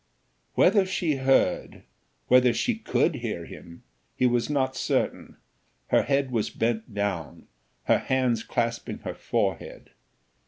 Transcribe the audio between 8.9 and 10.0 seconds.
her forehead.